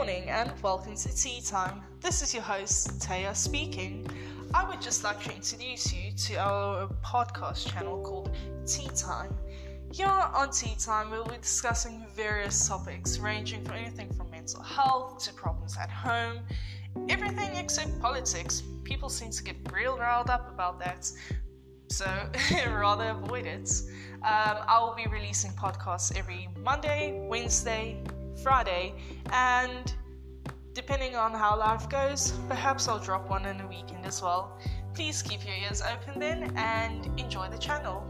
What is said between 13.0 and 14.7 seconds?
ranging from anything from mental